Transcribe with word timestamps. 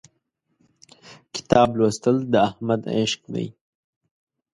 کتاب 1.35 1.69
لوستل 1.77 2.17
د 2.33 2.33
احمد 2.47 2.81
عشق 2.97 3.21
دی. 3.33 3.47